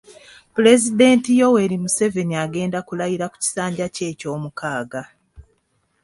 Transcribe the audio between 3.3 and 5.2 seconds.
ku kisanja kye ekyomukaaga.